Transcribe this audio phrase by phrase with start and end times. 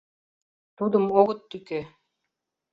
[0.77, 1.81] —Тудым огыт тӱкӧ...